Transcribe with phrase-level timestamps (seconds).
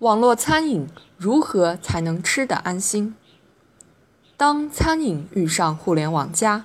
[0.00, 3.14] 网络餐饮如何才能吃得安心？
[4.36, 6.64] 当餐饮遇上互联网加，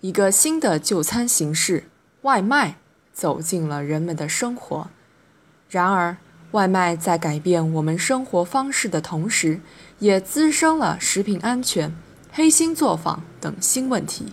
[0.00, 1.84] 一个新的就餐形式——
[2.22, 2.78] 外卖，
[3.12, 4.88] 走进了人们的生活。
[5.68, 6.16] 然而，
[6.52, 9.60] 外卖在改变我们生活方式的同时，
[9.98, 11.94] 也滋生了食品安全、
[12.32, 14.32] 黑心作坊等新问题。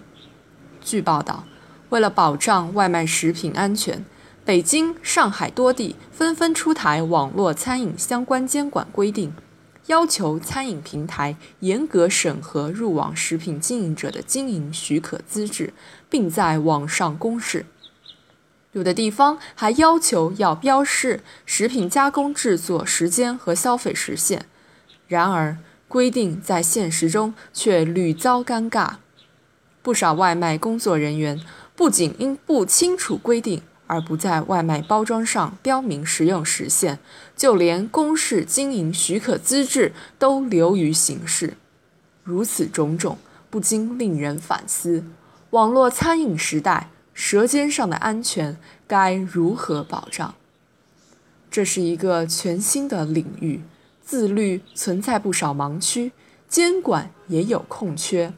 [0.81, 1.43] 据报道，
[1.89, 4.05] 为了保障外卖食品安全，
[4.47, 9.33] 北京、上海多地纷纷出台网络餐饮相关监管规定，
[9.87, 15.73] 要求餐饮平台严格审核入网食品经营者的经营许可资质，
[16.09, 17.65] 并在网上公示。
[18.71, 24.45] 有的地方还要求要标示食品加工制作时间和消费时限。
[25.09, 25.57] 然而，
[25.89, 28.91] 规定在现实中却屡遭尴尬，
[29.81, 31.41] 不少外卖工作人员
[31.75, 33.61] 不仅因不清楚规定。
[33.87, 36.99] 而不在外卖包装上标明食用时限，
[37.35, 41.57] 就连公示经营许可资质都流于形式。
[42.23, 43.17] 如此种种，
[43.49, 45.03] 不禁令人反思：
[45.51, 50.35] 网络餐饮时代，舌尖上的安全该如何保障？
[51.49, 53.61] 这是一个全新的领域，
[54.03, 56.11] 自律存在不少盲区，
[56.49, 58.33] 监管也有空缺。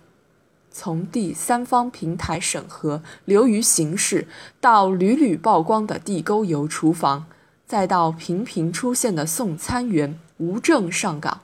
[0.80, 4.30] 从第三方平台审核流于形式，
[4.62, 7.26] 到屡屡曝光的地沟油厨房，
[7.68, 11.42] 再到频频出现的送餐员无证上岗，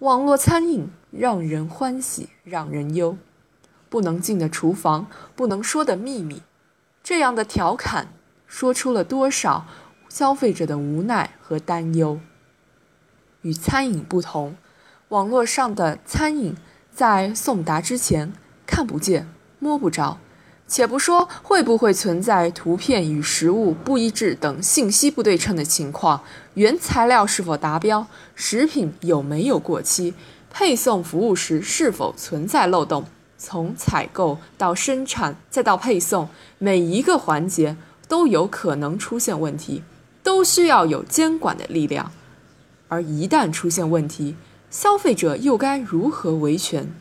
[0.00, 3.16] 网络餐饮让人欢喜让人忧。
[3.88, 5.06] 不能进的厨房，
[5.36, 6.42] 不能说的秘密，
[7.04, 8.08] 这样的调侃
[8.48, 9.64] 说出了多少
[10.08, 12.18] 消费者的无奈和担忧。
[13.42, 14.56] 与餐饮不同，
[15.10, 16.56] 网络上的餐饮
[16.90, 18.32] 在送达之前。
[18.66, 19.28] 看不见、
[19.58, 20.18] 摸不着，
[20.68, 26.22] 且不说会不会存在图片与实物不一致等信息不对称的情况，
[26.54, 30.14] 原材料是否达标，食品有没有过期，
[30.50, 33.04] 配送服务时是否存在漏洞，
[33.38, 36.28] 从采购到生产再到配送，
[36.58, 37.76] 每一个环节
[38.08, 39.84] 都有可能出现问题，
[40.22, 42.10] 都需要有监管的力量。
[42.88, 44.36] 而一旦出现问题，
[44.70, 46.92] 消费者又该如何维权？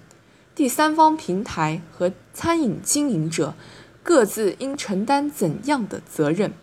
[0.55, 3.55] 第三方平台和餐饮经营者
[4.01, 6.53] 各自应承担怎样的责任？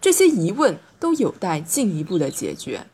[0.00, 2.86] 这些疑问都有待进一步的解决。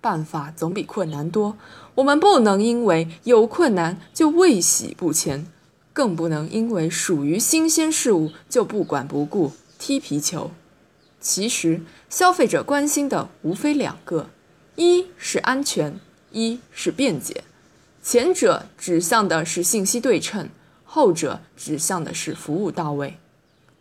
[0.00, 1.56] 办法总比困难多，
[1.94, 5.46] 我们不能因为有困难就畏喜不前，
[5.92, 10.50] 更不能因为属于新鲜事物就不管不顾踢皮球。
[11.20, 14.30] 其实，消费者关心的无非两个：
[14.74, 16.00] 一是安全，
[16.32, 17.44] 一是便捷。
[18.02, 20.48] 前者指向的是信息对称，
[20.84, 23.18] 后者指向的是服务到位。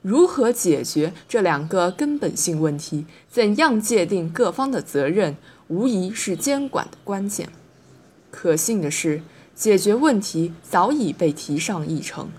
[0.02, 3.06] 如何解决这两个根本性问题？
[3.30, 5.36] 怎样界定各方的责任？
[5.68, 7.50] 无疑是监管的关键。
[8.32, 9.22] 可幸的是，
[9.56, 12.30] 解决问题早已被提上议程。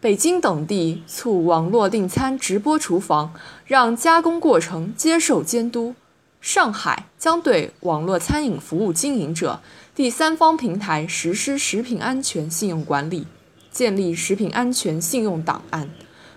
[0.00, 3.34] 北京等地促网络订餐直播厨房，
[3.64, 5.94] 让加工过程接受监督。
[6.40, 9.60] 上海将对网络餐饮服务经营者。
[9.96, 13.26] 第三方平台实施食品安全信用管理，
[13.70, 15.88] 建立食品安全信用档案。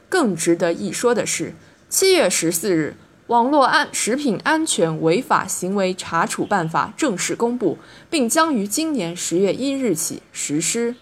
[0.08, 1.54] 更值得一说的是，
[1.90, 2.96] 七月十四日，
[3.28, 7.78] 网络安食品安全违法行为查处办法正式公布，
[8.10, 10.96] 并将于今年十月一日起实施。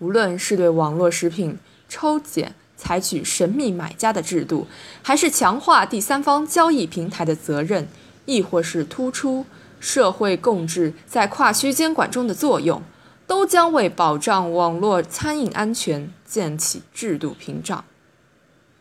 [0.00, 1.58] 无论是对网络食品
[1.88, 4.66] 抽检采取神秘买家的制度，
[5.00, 7.88] 还是强化第三方交易平台的责任，
[8.26, 9.46] 亦或是突出。
[9.80, 12.82] 社会共治在跨区监管中的作用，
[13.26, 17.84] 都将为保障网络餐饮安全建起制度屏障。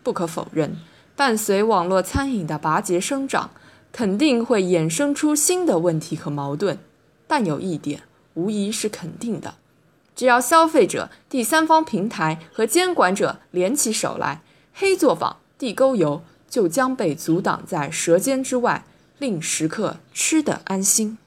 [0.04, 0.78] 不可否认，
[1.16, 3.52] 伴随网络餐饮的拔节生长，
[3.92, 6.78] 肯定会衍生出新的问题和矛盾。
[7.28, 8.04] 但有一点
[8.36, 9.56] 无疑是肯定的：
[10.16, 14.42] 只要消费者、第三方平台和监管者联起手来，
[14.74, 18.86] 黑作坊、地沟油就将被阻挡在舌尖之外。
[19.20, 21.18] 令食客吃得安心。